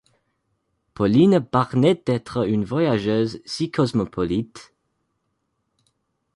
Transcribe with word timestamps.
Paulina 0.95 1.39
Barnett 1.39 2.07
d’être 2.07 2.49
une 2.49 2.63
voyageuse 2.65 3.39
si 3.45 3.69
cosmopolite. 3.69 4.73